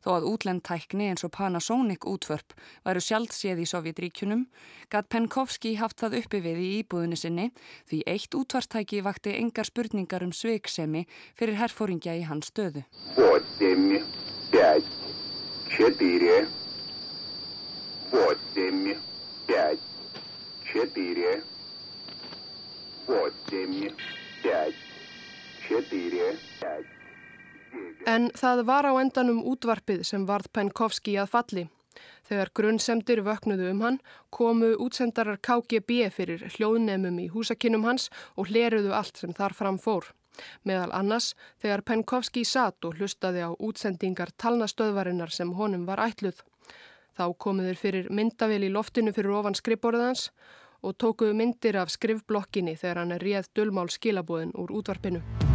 Þó 0.00 0.10
að 0.16 0.26
útlend 0.30 0.62
tækni 0.64 1.10
eins 1.10 1.24
og 1.26 1.32
Panasonic 1.36 2.06
útvörp 2.08 2.54
væru 2.86 3.02
sjálfséð 3.04 3.58
í 3.60 3.66
Sovjetríkunum, 3.68 4.46
gæt 4.88 5.10
Penkovski 5.12 5.74
haft 5.76 6.00
það 6.00 6.16
uppi 6.22 6.40
við 6.46 6.58
í 6.64 6.68
íbúðinu 6.80 7.18
sinni 7.20 7.50
því 7.90 7.98
eitt 8.08 8.36
útvarstæki 8.38 9.02
vakti 9.04 9.34
engar 9.36 9.68
spurningar 9.68 10.24
um 10.24 10.32
sveiksemi 10.32 11.04
fyrir 11.36 11.60
herfóringja 11.60 12.16
í 12.16 12.24
hans 12.24 12.48
stöðu. 12.48 12.86
8, 13.16 13.44
5, 13.60 14.00
4, 15.76 16.46
8, 18.12 18.38
5, 18.56 18.96
4, 20.72 21.42
8, 23.10 23.34
5, 23.60 23.92
4, 25.68 26.32
5. 26.62 26.99
En 28.06 28.30
það 28.36 28.64
var 28.68 28.88
á 28.88 28.92
endanum 29.00 29.42
útvarpið 29.46 30.02
sem 30.08 30.24
varð 30.26 30.50
Penkovski 30.56 31.16
að 31.20 31.32
falli. 31.34 31.66
Þegar 32.28 32.52
grunnsemdir 32.54 33.20
vöknuðu 33.26 33.72
um 33.72 33.82
hann 33.84 33.98
komu 34.30 34.70
útsendarar 34.84 35.40
KGB 35.42 36.06
fyrir 36.14 36.46
hljóðnemum 36.54 37.18
í 37.18 37.26
húsakinnum 37.34 37.84
hans 37.88 38.08
og 38.36 38.50
hleruðu 38.52 38.94
allt 38.96 39.20
sem 39.20 39.34
þar 39.36 39.56
fram 39.58 39.80
fór. 39.82 40.06
Meðal 40.64 40.92
annars 40.96 41.34
þegar 41.60 41.82
Penkovski 41.88 42.44
satt 42.46 42.86
og 42.86 42.96
hlustaði 43.00 43.44
á 43.44 43.50
útsendingar 43.58 44.32
talnastöðvarinnar 44.40 45.34
sem 45.34 45.52
honum 45.58 45.84
var 45.90 46.00
ætluð. 46.06 46.40
Þá 47.18 47.26
komuður 47.36 47.76
fyrir 47.76 48.08
myndavel 48.08 48.62
í 48.64 48.72
loftinu 48.72 49.12
fyrir 49.12 49.34
ofan 49.36 49.58
skrifborðans 49.58 50.30
og 50.80 50.96
tókuðu 50.96 51.36
myndir 51.36 51.76
af 51.82 51.92
skrifblokkinni 51.92 52.78
þegar 52.78 53.02
hann 53.02 53.18
er 53.18 53.26
réð 53.26 53.52
dölmál 53.58 53.90
skilabóðin 53.92 54.56
úr 54.56 54.72
útvarpinu. 54.80 55.49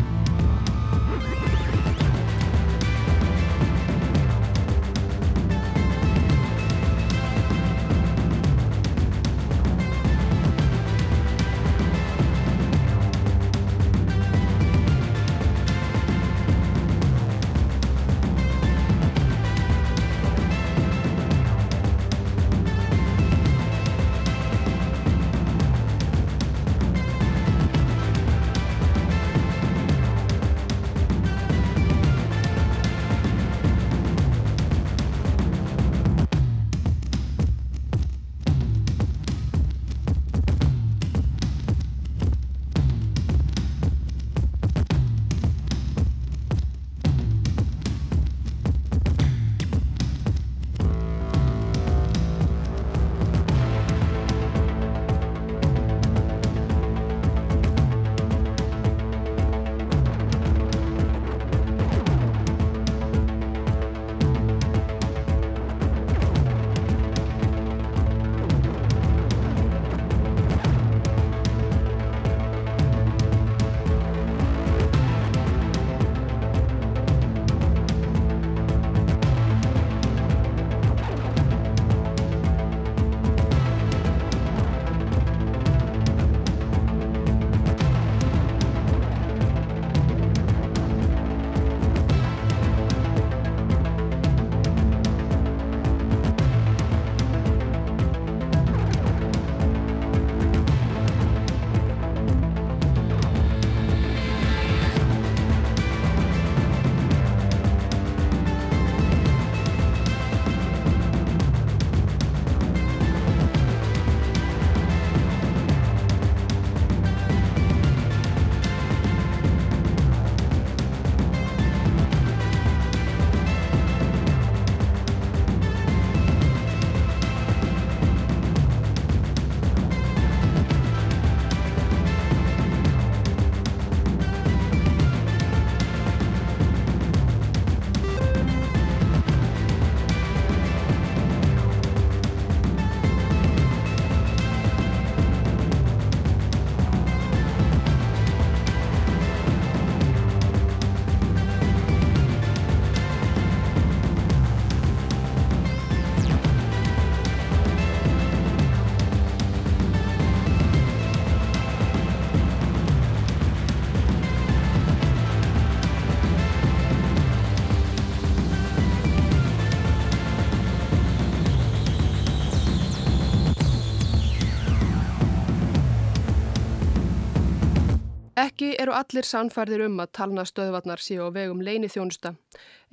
Ekki 178.45 178.75
eru 178.77 178.93
allir 178.93 179.25
sannfærðir 179.25 179.85
um 179.87 179.95
að 180.03 180.11
talnastöðvarnar 180.19 181.01
séu 181.01 181.23
á 181.25 181.29
vegum 181.33 181.63
leini 181.65 181.87
þjónusta. 181.89 182.35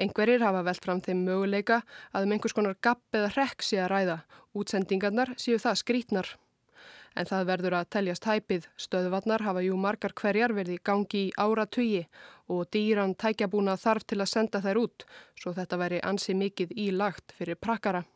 Engverir 0.01 0.41
hafa 0.41 0.63
velt 0.65 0.85
fram 0.87 1.03
þeim 1.05 1.25
möguleika 1.27 1.83
að 2.15 2.25
um 2.29 2.33
einhvers 2.33 2.55
konar 2.57 2.79
gapp 2.87 3.19
eða 3.19 3.33
rekk 3.35 3.67
sé 3.67 3.83
að 3.83 3.91
ræða. 3.93 4.17
Útsendingarnar 4.57 5.35
séu 5.43 5.59
það 5.61 5.81
skrítnar. 5.83 6.31
En 7.19 7.29
það 7.29 7.51
verður 7.51 7.77
að 7.83 7.91
teljast 7.97 8.31
hæpið. 8.31 8.71
Stöðvarnar 8.81 9.45
hafa 9.45 9.67
jú 9.67 9.77
margar 9.77 10.17
hverjar 10.23 10.57
verið 10.57 10.79
í 10.79 10.85
gangi 10.89 11.27
í 11.27 11.35
ára 11.37 11.67
tugi 11.67 12.07
og 12.49 12.71
dýran 12.73 13.13
tækjabúna 13.19 13.77
þarf 13.77 14.09
til 14.09 14.23
að 14.23 14.33
senda 14.33 14.65
þær 14.65 14.85
út 14.87 15.07
svo 15.37 15.53
þetta 15.59 15.83
veri 15.85 16.01
ansi 16.01 16.39
mikið 16.39 16.73
í 16.79 16.89
lagt 16.97 17.37
fyrir 17.37 17.61
prakkara. 17.61 18.07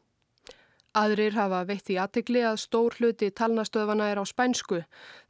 Aðrir 0.97 1.35
hafa 1.37 1.59
veitt 1.69 1.91
í 1.93 1.99
aðtegli 2.01 2.41
að 2.49 2.55
stór 2.63 2.95
hluti 2.97 3.29
talnastöðvana 3.37 4.07
er 4.09 4.17
á 4.17 4.25
spænsku. 4.25 4.79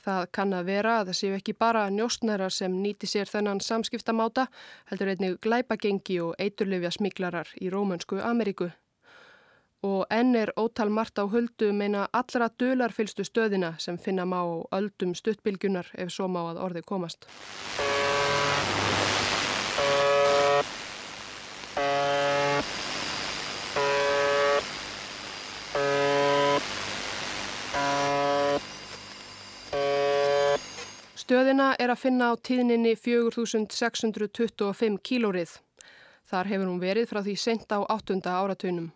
Það 0.05 0.29
kann 0.39 0.55
að 0.55 0.69
vera 0.69 0.93
að 1.01 1.09
það 1.09 1.19
séu 1.19 1.35
ekki 1.35 1.55
bara 1.59 1.89
njóstnærar 1.91 2.55
sem 2.55 2.77
nýti 2.85 3.09
sér 3.11 3.27
þennan 3.27 3.59
samskiptamáta, 3.65 4.47
heldur 4.87 5.11
einnig 5.11 5.41
glæpagengi 5.43 6.21
og 6.23 6.39
eiturlifja 6.39 6.95
smiklarar 6.95 7.51
í 7.59 7.73
Rómönsku 7.75 8.21
Ameríku. 8.23 8.71
Og 9.83 10.07
enn 10.07 10.39
er 10.39 10.55
ótal 10.55 10.95
margt 10.95 11.19
á 11.19 11.27
huldu 11.27 11.73
meina 11.75 12.07
allra 12.15 12.47
dularfylstu 12.47 13.27
stöðina 13.27 13.75
sem 13.83 13.99
finna 13.99 14.23
má 14.23 14.39
öldum 14.71 15.19
stuttbylgunar 15.19 15.91
ef 15.99 16.15
svo 16.15 16.31
má 16.31 16.45
að 16.47 16.63
orði 16.63 16.87
komast. 16.87 17.27
Stöðina 31.27 31.73
er 31.83 31.91
að 31.91 32.05
finna 32.05 32.29
á 32.31 32.39
tíðninni 32.39 32.93
4625 32.95 35.01
kílórið. 35.03 35.57
Þar 36.31 36.51
hefur 36.53 36.71
hún 36.71 36.79
verið 36.79 37.09
frá 37.11 37.19
því 37.27 37.35
sent 37.43 37.75
á 37.75 37.83
áttunda 37.83 38.37
áratunum. 38.39 38.93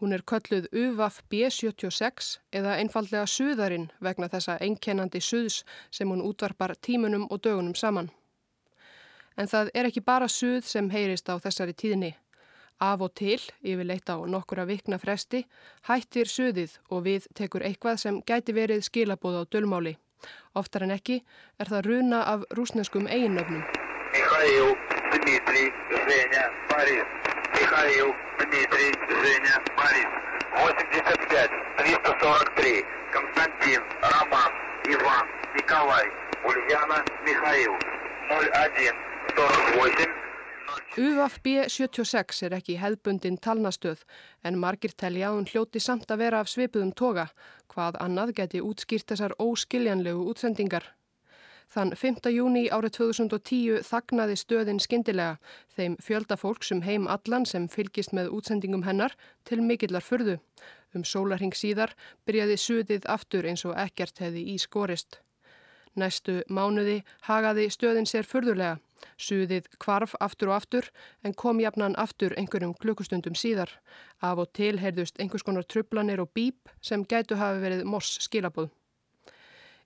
Hún 0.00 0.16
er 0.16 0.24
kölluð 0.24 0.70
UVAF 0.72 1.20
B76 1.28 2.40
eða 2.56 2.78
einfallega 2.80 3.28
suðarinn 3.28 3.90
vegna 4.00 4.32
þessa 4.32 4.56
einkennandi 4.56 5.20
suðs 5.20 5.60
sem 5.92 6.08
hún 6.08 6.24
útvarpar 6.24 6.78
tímunum 6.80 7.28
og 7.28 7.44
dögunum 7.44 7.76
saman. 7.76 8.08
En 9.36 9.44
það 9.44 9.68
er 9.74 9.92
ekki 9.92 10.00
bara 10.00 10.32
suð 10.32 10.64
sem 10.64 10.88
heyrist 10.88 11.28
á 11.28 11.36
þessari 11.36 11.76
tíðni. 11.76 12.14
Af 12.80 13.04
og 13.04 13.12
til, 13.20 13.42
yfirleitt 13.60 14.08
á 14.08 14.16
nokkura 14.24 14.64
vikna 14.64 14.96
fresti, 14.96 15.44
hættir 15.92 16.24
suðið 16.24 16.80
og 16.88 17.04
við 17.04 17.28
tekur 17.36 17.68
eitthvað 17.68 18.06
sem 18.08 18.24
gæti 18.24 18.56
verið 18.56 18.88
skilabóð 18.88 19.44
á 19.44 19.52
dölmáli. 19.52 20.00
Oftar 20.54 20.86
en 20.86 20.96
ekki 20.96 21.20
er 21.58 21.72
það 21.72 21.86
runa 21.86 22.22
af 22.32 22.40
rúsneskum 22.56 23.06
eiginnöfnum. 23.06 23.62
Mikhail, 24.12 24.76
Ulljana, 36.48 37.04
Mikhail, 37.24 37.70
01, 38.30 38.94
48 39.36 40.29
UVAF 40.98 41.36
B76 41.46 42.40
er 42.42 42.54
ekki 42.56 42.74
hefðbundin 42.80 43.36
talnastöð 43.38 44.00
en 44.42 44.56
margir 44.58 44.90
telja 44.98 45.28
að 45.28 45.36
hún 45.36 45.44
hljóti 45.46 45.82
samt 45.84 46.10
að 46.10 46.24
vera 46.24 46.40
af 46.42 46.50
svipuðum 46.50 46.90
toga, 46.98 47.28
hvað 47.70 47.98
annað 48.02 48.32
geti 48.40 48.62
útskýrt 48.66 49.06
þessar 49.12 49.36
óskiljanlegu 49.38 50.24
útsendingar. 50.32 50.88
Þann 51.70 51.94
5. 51.94 52.26
júni 52.34 52.64
árið 52.74 52.96
2010 52.96 53.86
þagnaði 53.86 54.40
stöðin 54.42 54.82
skindilega 54.82 55.38
þeim 55.76 55.94
fjölda 56.02 56.34
fólksum 56.34 56.82
heim 56.82 57.06
allan 57.06 57.46
sem 57.46 57.70
fylgist 57.70 58.10
með 58.10 58.34
útsendingum 58.34 58.82
hennar 58.82 59.14
til 59.46 59.62
mikillar 59.62 60.02
fyrðu. 60.02 60.40
Um 60.90 61.06
sólarhing 61.06 61.54
síðar 61.54 61.94
byrjaði 62.26 62.58
suðið 62.58 63.06
aftur 63.06 63.46
eins 63.46 63.62
og 63.62 63.78
ekkert 63.78 64.18
hefði 64.18 64.42
í 64.50 64.58
skorist. 64.58 65.20
Næstu 65.94 66.40
mánuði 66.50 67.04
hagaði 67.30 67.70
stöðin 67.70 68.10
sér 68.10 68.26
fyrðulega. 68.26 68.80
Suðið 69.20 69.68
kvarf 69.82 70.16
aftur 70.20 70.50
og 70.52 70.58
aftur 70.60 70.90
en 71.24 71.34
kom 71.34 71.60
jafnan 71.60 71.96
aftur 72.00 72.34
einhverjum 72.36 72.74
klukkustundum 72.80 73.38
síðar. 73.38 73.72
Af 74.22 74.38
og 74.38 74.52
til 74.52 74.78
heyrðust 74.80 75.20
einhvers 75.20 75.46
konar 75.46 75.64
trublanir 75.64 76.20
og 76.20 76.32
bíp 76.34 76.72
sem 76.80 77.04
gætu 77.04 77.38
hafi 77.40 77.64
verið 77.64 77.84
moss 77.84 78.18
skilabóð. 78.26 78.70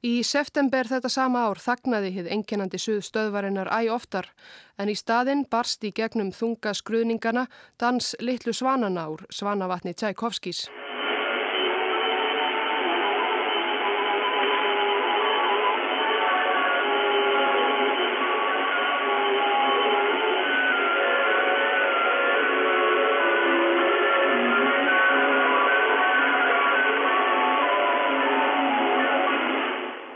Í 0.05 0.18
september 0.20 0.85
þetta 0.85 1.09
sama 1.09 1.46
ár 1.48 1.57
þagnaði 1.64 2.11
hið 2.12 2.27
enginandi 2.35 2.81
suð 2.83 3.00
stöðvarinnar 3.07 3.70
æg 3.72 3.88
oftar 3.94 4.29
en 4.77 4.92
í 4.92 4.98
staðinn 5.00 5.46
barst 5.48 5.87
í 5.88 5.94
gegnum 5.96 6.29
þunga 6.29 6.74
skruðningana 6.77 7.46
dans 7.81 8.12
litlu 8.20 8.53
svanana 8.53 9.09
úr 9.14 9.24
svanavatni 9.33 9.96
Tchaikovskis. 9.96 10.66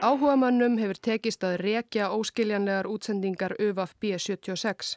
Áhugamönnum 0.09 0.79
hefur 0.81 0.97
tekist 1.05 1.43
að 1.45 1.59
rekja 1.61 2.07
óskiljanlegar 2.17 2.87
útsendingar 2.89 3.53
UVAF 3.61 3.91
B76. 4.01 4.95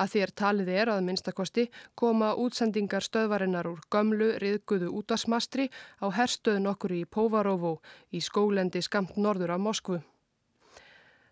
Að 0.00 0.12
þér 0.14 0.32
talið 0.40 0.70
er 0.72 0.90
að 0.94 1.02
minnstakosti 1.04 1.64
koma 2.00 2.30
útsendingar 2.40 3.04
stöðvarinnar 3.04 3.68
úr 3.68 3.82
gömlu 3.92 4.30
riðguðu 4.40 4.88
útasmastri 4.96 5.66
á 6.00 6.08
herstöðun 6.08 6.70
okkur 6.72 6.96
í 6.96 7.02
Póvaróvó 7.04 7.74
í 8.16 8.22
skólendi 8.24 8.80
skamt 8.86 9.18
norður 9.20 9.52
af 9.58 9.64
Moskvu. 9.66 10.00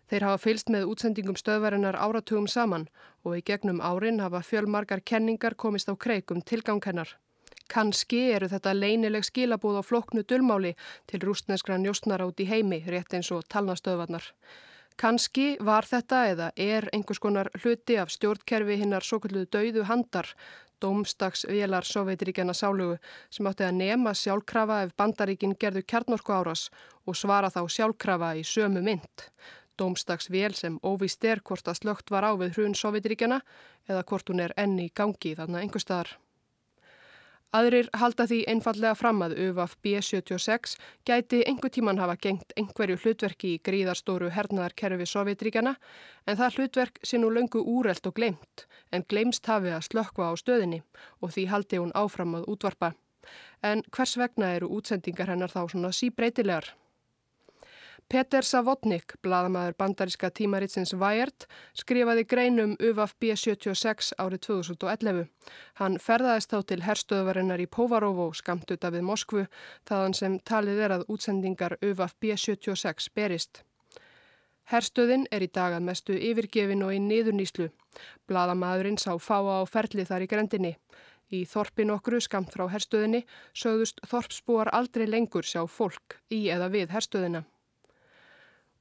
Þeir 0.05 0.27
hafa 0.29 0.43
fylst 0.45 0.69
með 0.69 0.89
útsendingum 0.93 1.39
stöðvarinnar 1.41 1.97
áratugum 1.97 2.45
saman 2.45 2.89
og 3.23 3.39
í 3.39 3.45
gegnum 3.47 3.81
árin 3.81 4.21
hafa 4.21 4.43
fjölmarkar 4.45 5.01
kenningar 5.01 5.57
komist 5.57 5.89
á 5.89 5.97
kreikum 5.97 6.45
tilganghennar. 6.45 7.17
Kanski 7.71 8.19
eru 8.35 8.47
þetta 8.51 8.75
leinileg 8.77 9.25
skilabúð 9.25 9.81
á 9.81 9.83
floknu 9.83 10.21
dölmáli 10.23 10.75
til 11.09 11.23
rústneskra 11.23 11.79
njóstnara 11.81 12.27
út 12.29 12.39
í 12.39 12.45
heimi, 12.49 12.83
rétt 12.85 13.13
eins 13.17 13.31
og 13.33 13.47
talnastöðvarnar. 13.49 14.29
Kanski 14.95 15.57
var 15.59 15.83
þetta 15.83 16.19
eða 16.31 16.51
er 16.55 16.85
einhvers 16.95 17.19
konar 17.19 17.49
hluti 17.57 17.97
af 17.99 18.13
stjórnkerfi 18.13 18.77
hinnar 18.79 19.03
svo 19.03 19.19
kalluðu 19.19 19.49
dauðu 19.51 19.83
handar, 19.89 20.29
dómstagsvélar 20.79 21.83
Sovjetiríkjana 21.89 22.53
sálugu 22.53 22.95
sem 23.29 23.47
átti 23.49 23.65
að 23.67 23.77
nema 23.81 24.13
sjálfkrafa 24.15 24.81
ef 24.85 24.95
bandaríkin 24.95 25.57
gerðu 25.59 25.83
kjarnorku 25.83 26.35
áras 26.35 26.69
og 27.05 27.17
svara 27.19 27.51
þá 27.51 27.63
sjálfkrafa 27.77 28.33
í 28.39 28.43
sömu 28.47 28.83
mynd. 28.85 29.27
Dómstagsvél 29.75 30.55
sem 30.55 30.79
óvist 30.83 31.25
er 31.27 31.41
hvort 31.43 31.67
að 31.67 31.81
slögt 31.81 32.11
var 32.11 32.23
á 32.23 32.31
við 32.39 32.55
hrun 32.55 32.77
Sovjetiríkjana 32.79 33.41
eða 33.89 34.05
hvort 34.07 34.31
hún 34.31 34.43
er 34.47 34.55
enni 34.55 34.87
í 34.87 34.93
gangi 34.95 35.35
þannig 35.35 35.65
einhver 35.65 35.83
staðar. 35.83 36.15
Aðrir 37.55 37.87
halda 37.95 38.25
því 38.27 38.41
einfallega 38.51 38.97
fram 38.99 39.21
að 39.23 39.37
UVAF 39.45 39.77
B76 39.85 40.73
gæti 41.07 41.39
einhver 41.47 41.71
tíman 41.71 42.01
hafa 42.01 42.17
gengt 42.25 42.51
einhverju 42.59 42.97
hlutverki 43.03 43.53
í 43.55 43.61
gríðarstóru 43.63 44.31
hernaðarkerfi 44.35 45.07
Sovjetríkjana 45.07 45.75
en 46.27 46.39
það 46.41 46.57
hlutverk 46.57 46.99
sé 47.07 47.21
nú 47.21 47.29
löngu 47.31 47.61
úrelt 47.63 48.09
og 48.09 48.17
gleimt 48.19 48.65
en 48.91 49.07
gleimst 49.07 49.47
hafi 49.47 49.71
að 49.71 49.87
slökkva 49.87 50.31
á 50.31 50.33
stöðinni 50.41 50.81
og 51.21 51.31
því 51.37 51.45
haldi 51.53 51.79
hún 51.79 51.95
áfram 51.95 52.35
að 52.41 52.49
útvarpa. 52.55 52.91
En 53.63 53.85
hvers 53.87 54.17
vegna 54.19 54.51
eru 54.57 54.73
útsendingar 54.75 55.31
hennar 55.31 55.53
þá 55.53 55.63
svona 55.71 55.93
síbreytilegar? 55.95 56.73
Peter 58.05 58.45
Savotnik, 58.45 59.15
bladamæður 59.25 59.73
bandaríska 59.79 60.29
tímaritsins 60.29 60.91
Wired, 60.93 61.47
skrifaði 61.73 62.23
greinum 62.29 62.75
UVAF 62.77 63.15
B76 63.17 64.11
árið 64.21 64.43
2011. 64.45 65.23
Hann 65.81 65.95
ferðaðist 65.97 66.53
þá 66.53 66.59
til 66.69 66.77
herstöðvarinnar 66.85 67.63
í 67.63 67.65
Povarovo 67.65 68.27
skamtuta 68.37 68.91
við 68.93 69.07
Moskvu, 69.07 69.45
þaðan 69.89 70.13
sem 70.19 70.35
talið 70.45 70.81
er 70.85 70.93
að 70.99 71.07
útsendingar 71.15 71.77
UVAF 71.81 72.13
B76 72.21 73.09
berist. 73.17 73.63
Herstöðin 74.69 75.25
er 75.33 75.47
í 75.47 75.49
dag 75.49 75.73
að 75.73 75.89
mestu 75.89 76.13
yfirgefin 76.13 76.85
og 76.85 76.93
í 76.93 77.01
niðurnýslu. 77.01 77.71
Bladamæðurinn 78.29 79.01
sá 79.01 79.17
fáa 79.17 79.61
á 79.61 79.63
ferli 79.65 80.05
þar 80.05 80.27
í 80.27 80.29
grendinni. 80.29 80.75
Í 81.33 81.41
þorpin 81.49 81.97
okkru 81.97 82.21
skamt 82.21 82.53
frá 82.53 82.67
herstöðinni 82.69 83.25
sögðust 83.57 84.05
þorpsbúar 84.05 84.69
aldrei 84.77 85.07
lengur 85.09 85.45
sjá 85.45 85.65
fólk 85.65 86.21
í 86.29 86.45
eða 86.53 86.69
við 86.69 86.93
herstöðina. 86.93 87.45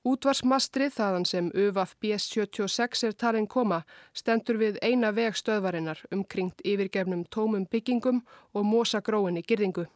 Útvarsmastrið 0.04 0.90
þaðan 0.98 1.22
sem 1.24 1.46
UVAF 1.56 1.94
B76 2.04 3.06
er 3.08 3.14
talin 3.16 3.46
koma 3.48 3.78
stendur 4.12 4.58
við 4.60 4.76
eina 4.84 5.14
veg 5.16 5.38
stöðvarinnar 5.40 6.02
umkringt 6.12 6.60
yfirgefnum 6.60 7.22
tómum 7.32 7.64
byggingum 7.72 8.20
og 8.52 8.66
mosagróinni 8.68 9.40
girðingu. 9.48 9.86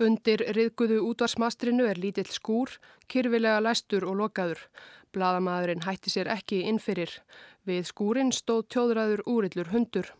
Undir 0.00 0.44
riðguðu 0.56 1.00
útvarsmastrinu 1.08 1.88
er 1.88 1.96
lítill 2.00 2.28
skúr, 2.28 2.76
kyrfilega 3.08 3.64
læstur 3.64 4.04
og 4.08 4.20
lokaður. 4.20 4.60
Bladamæðurinn 5.16 5.86
hætti 5.88 6.12
sér 6.12 6.28
ekki 6.36 6.60
innfyrir. 6.68 7.16
Við 7.64 7.88
skúrin 7.88 8.36
stóð 8.36 8.66
tjóðræður 8.72 9.24
úrillur 9.24 9.72
hundur. 9.72 10.12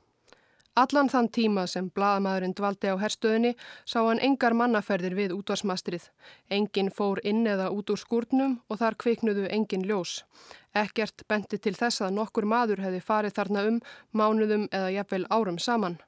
Allan 0.80 1.10
þann 1.12 1.28
tíma 1.28 1.66
sem 1.68 1.90
bladamæðurinn 1.92 2.54
dvaldi 2.56 2.88
á 2.88 2.96
herstöðinni 3.02 3.50
sá 3.84 3.98
hann 4.00 4.22
engar 4.24 4.54
mannaferðir 4.56 5.16
við 5.18 5.34
útvarsmastrið. 5.36 6.06
Engin 6.48 6.88
fór 6.94 7.20
inn 7.26 7.42
eða 7.44 7.68
út 7.74 7.92
úr 7.92 8.00
skúrnum 8.00 8.56
og 8.70 8.80
þar 8.80 8.96
kviknuðu 9.04 9.50
engin 9.52 9.84
ljós. 9.84 10.22
Ekkert 10.72 11.26
benti 11.28 11.58
til 11.58 11.74
þess 11.76 12.00
að 12.06 12.16
nokkur 12.16 12.48
maður 12.48 12.80
hefði 12.86 13.04
farið 13.04 13.36
þarna 13.36 13.66
um 13.68 13.80
mánuðum 14.16 14.68
eða 14.72 14.90
jafnvel 14.96 15.24
árum 15.28 15.60
saman. 15.60 16.00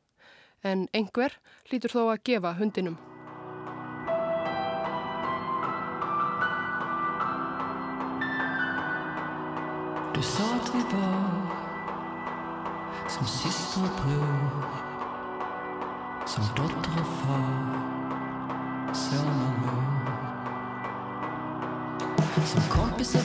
En 0.65 0.89
einhver 0.95 1.37
lítur 1.73 1.93
þó 1.93 2.05
að 2.09 2.23
gefa 2.31 2.57
hundinum. 2.57 3.01
Sa 10.23 10.45
att 10.45 10.75
vi 10.75 10.79
var 10.79 11.42
som 13.13 13.27
syster 13.27 13.83
og 13.83 13.91
bror, 13.97 14.77
som 16.27 16.45
datter 16.57 16.95
og 17.03 17.07
far, 17.21 18.95
sønn 18.97 19.43
og 19.49 19.55
mor. 19.67 20.13
Som 22.55 22.63
kompis 22.73 23.15
og 23.15 23.25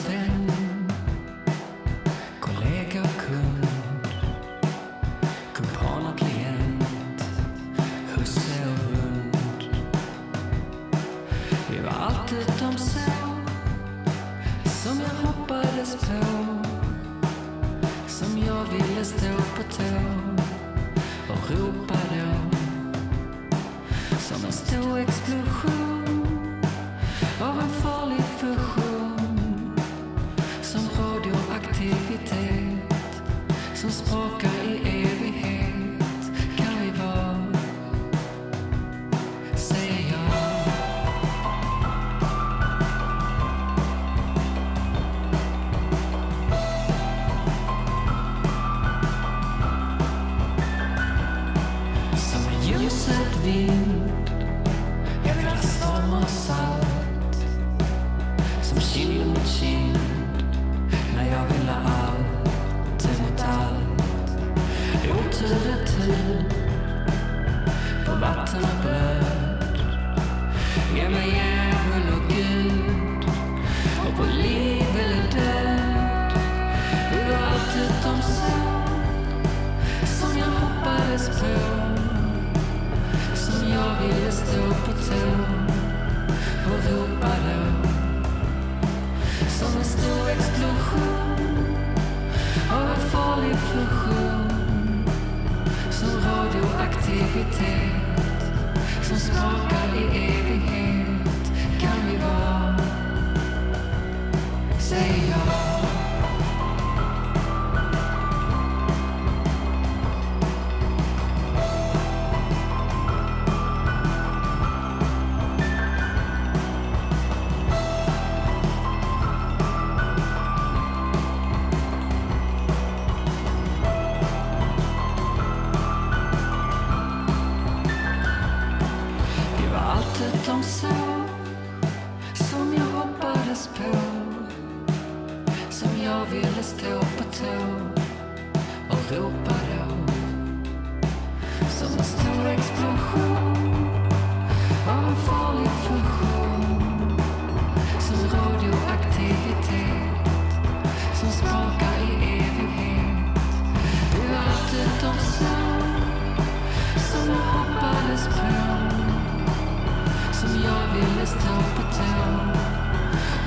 sorry 56.28 56.67